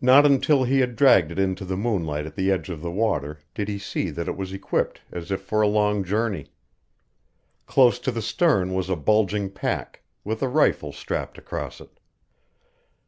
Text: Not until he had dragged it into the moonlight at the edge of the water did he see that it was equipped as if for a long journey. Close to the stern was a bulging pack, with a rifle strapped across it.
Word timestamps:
Not 0.00 0.24
until 0.24 0.62
he 0.62 0.78
had 0.78 0.94
dragged 0.94 1.32
it 1.32 1.38
into 1.40 1.64
the 1.64 1.76
moonlight 1.76 2.26
at 2.26 2.36
the 2.36 2.48
edge 2.48 2.68
of 2.68 2.80
the 2.80 2.92
water 2.92 3.40
did 3.56 3.66
he 3.66 3.76
see 3.76 4.08
that 4.10 4.28
it 4.28 4.36
was 4.36 4.52
equipped 4.52 5.00
as 5.10 5.32
if 5.32 5.40
for 5.42 5.62
a 5.62 5.66
long 5.66 6.04
journey. 6.04 6.52
Close 7.66 7.98
to 7.98 8.12
the 8.12 8.22
stern 8.22 8.72
was 8.72 8.88
a 8.88 8.94
bulging 8.94 9.50
pack, 9.50 10.04
with 10.22 10.42
a 10.44 10.48
rifle 10.48 10.92
strapped 10.92 11.38
across 11.38 11.80
it. 11.80 11.98